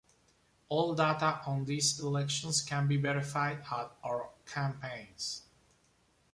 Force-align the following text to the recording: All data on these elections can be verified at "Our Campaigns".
All 0.69 0.95
data 0.95 1.41
on 1.45 1.65
these 1.65 1.99
elections 1.99 2.63
can 2.63 2.87
be 2.87 2.97
verified 2.97 3.63
at 3.71 3.91
"Our 4.03 4.31
Campaigns". 4.47 5.43